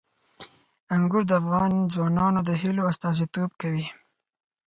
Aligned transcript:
انګور 0.95 1.23
د 1.27 1.31
افغان 1.41 1.71
ځوانانو 1.93 2.39
د 2.43 2.49
هیلو 2.61 2.81
استازیتوب 2.91 3.49
کوي. 3.61 3.85